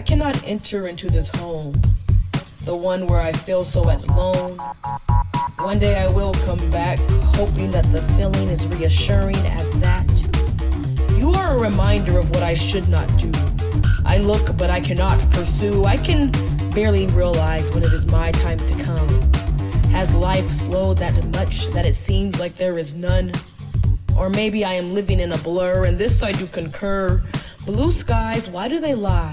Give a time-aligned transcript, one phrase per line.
[0.00, 1.72] cannot enter into this home,
[2.64, 4.58] the one where I feel so alone.
[5.58, 6.98] One day I will come back,
[7.34, 10.06] hoping that the feeling is reassuring as that.
[11.18, 13.32] You are a reminder of what I should not do.
[14.04, 15.84] I look, but I cannot pursue.
[15.84, 16.30] I can
[16.72, 19.08] barely realize when it is my time to come.
[19.90, 23.32] Has life slowed that much that it seems like there is none?
[24.16, 27.20] Or maybe I am living in a blur, and this I do concur.
[27.66, 29.32] Blue skies, why do they lie?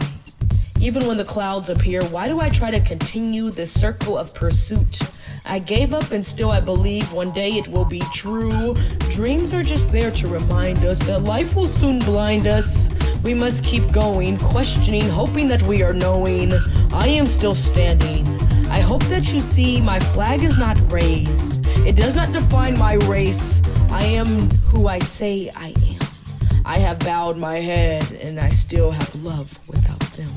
[0.86, 5.00] Even when the clouds appear, why do I try to continue this circle of pursuit?
[5.44, 8.76] I gave up and still I believe one day it will be true.
[9.10, 12.92] Dreams are just there to remind us that life will soon blind us.
[13.24, 16.52] We must keep going, questioning, hoping that we are knowing.
[16.94, 18.24] I am still standing.
[18.70, 21.66] I hope that you see my flag is not raised.
[21.88, 23.64] It does not define my race.
[23.90, 24.28] I am
[24.70, 26.62] who I say I am.
[26.64, 30.30] I have bowed my head and I still have love without them.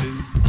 [0.00, 0.39] boxes.